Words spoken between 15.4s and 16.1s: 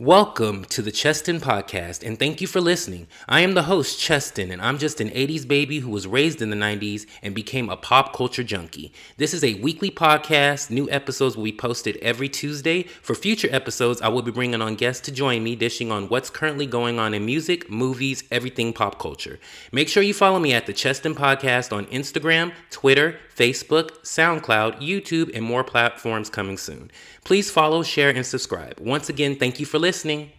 me, dishing on